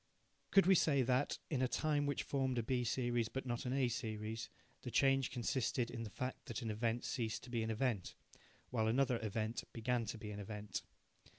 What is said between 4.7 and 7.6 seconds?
the change consisted in the fact that an event ceased to